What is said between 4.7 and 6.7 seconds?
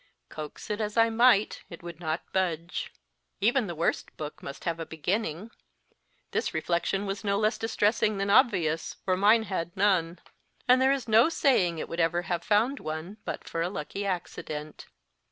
a beginning this